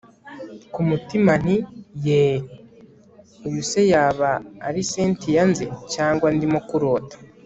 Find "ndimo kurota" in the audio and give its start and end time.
6.35-7.15